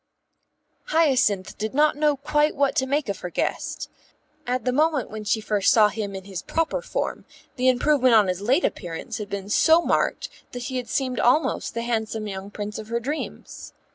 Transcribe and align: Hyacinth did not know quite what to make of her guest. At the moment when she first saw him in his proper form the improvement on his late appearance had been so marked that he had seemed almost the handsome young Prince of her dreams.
Hyacinth 0.85 1.59
did 1.59 1.75
not 1.75 1.95
know 1.95 2.17
quite 2.17 2.55
what 2.55 2.75
to 2.77 2.87
make 2.87 3.07
of 3.07 3.19
her 3.19 3.29
guest. 3.29 3.87
At 4.47 4.65
the 4.65 4.71
moment 4.73 5.11
when 5.11 5.23
she 5.25 5.39
first 5.41 5.71
saw 5.71 5.89
him 5.89 6.15
in 6.15 6.23
his 6.23 6.41
proper 6.41 6.81
form 6.81 7.23
the 7.55 7.69
improvement 7.69 8.15
on 8.15 8.27
his 8.27 8.41
late 8.41 8.65
appearance 8.65 9.19
had 9.19 9.29
been 9.29 9.47
so 9.47 9.79
marked 9.83 10.27
that 10.53 10.63
he 10.63 10.77
had 10.77 10.89
seemed 10.89 11.19
almost 11.19 11.75
the 11.75 11.83
handsome 11.83 12.25
young 12.25 12.49
Prince 12.49 12.79
of 12.79 12.87
her 12.87 12.99
dreams. 12.99 13.73